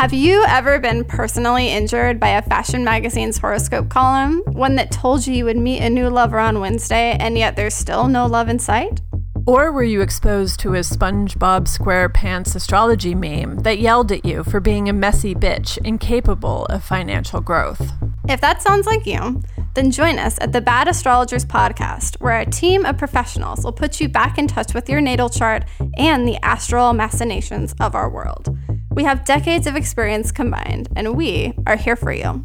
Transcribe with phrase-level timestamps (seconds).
[0.00, 4.40] Have you ever been personally injured by a fashion magazine's horoscope column?
[4.46, 7.74] One that told you you would meet a new lover on Wednesday, and yet there's
[7.74, 9.02] still no love in sight?
[9.46, 14.58] Or were you exposed to a SpongeBob SquarePants astrology meme that yelled at you for
[14.58, 17.92] being a messy bitch incapable of financial growth?
[18.26, 19.42] If that sounds like you,
[19.74, 24.00] then join us at the Bad Astrologers podcast, where a team of professionals will put
[24.00, 25.64] you back in touch with your natal chart
[25.98, 28.56] and the astral machinations of our world.
[28.92, 32.44] We have decades of experience combined, and we are here for you.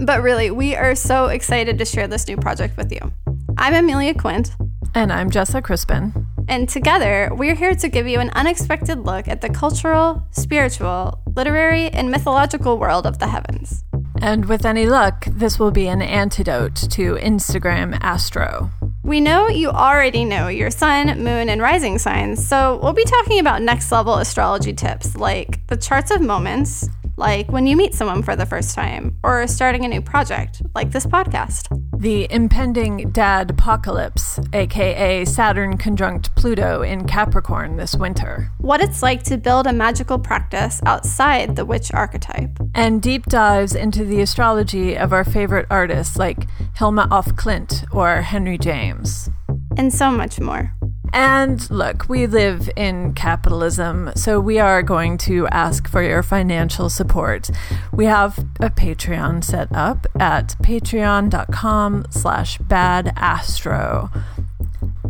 [0.00, 3.12] But really, we are so excited to share this new project with you.
[3.56, 4.50] I'm Amelia Quint.
[4.96, 6.26] And I'm Jessa Crispin.
[6.48, 11.88] And together, we're here to give you an unexpected look at the cultural, spiritual, literary,
[11.90, 13.84] and mythological world of the heavens.
[14.22, 18.70] And with any luck, this will be an antidote to Instagram Astro.
[19.02, 23.40] We know you already know your sun, moon, and rising signs, so we'll be talking
[23.40, 28.22] about next level astrology tips like the charts of moments, like when you meet someone
[28.22, 31.68] for the first time, or starting a new project, like this podcast.
[32.00, 38.50] The impending dad apocalypse, aka Saturn conjunct Pluto in Capricorn this winter.
[38.56, 42.58] What it's like to build a magical practice outside the witch archetype.
[42.74, 46.46] And deep dives into the astrology of our favorite artists like
[46.78, 49.28] Hilma af Klint or Henry James.
[49.76, 50.72] And so much more.
[51.12, 56.88] And look, we live in capitalism, so we are going to ask for your financial
[56.88, 57.50] support.
[57.92, 64.10] We have a Patreon set up at patreon.com slash badastro.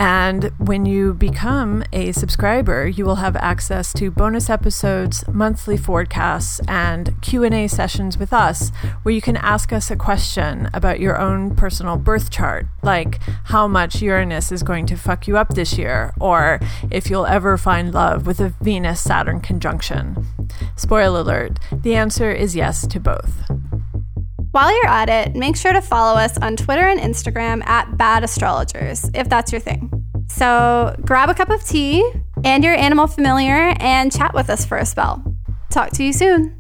[0.01, 6.59] And when you become a subscriber, you will have access to bonus episodes, monthly forecasts,
[6.67, 8.71] and Q&A sessions with us
[9.03, 13.69] where you can ask us a question about your own personal birth chart, like how
[13.69, 16.61] much Uranus is going to fuck you up this year or
[16.91, 20.27] if you'll ever find love with a Venus Saturn conjunction.
[20.77, 23.50] Spoiler alert, the answer is yes to both.
[24.53, 28.25] While you're at it, make sure to follow us on Twitter and Instagram at Bad
[28.25, 29.91] Astrologers, if that's your thing.
[30.29, 32.09] So grab a cup of tea
[32.45, 35.23] and your animal familiar and chat with us for a spell.
[35.71, 36.60] Talk to you soon.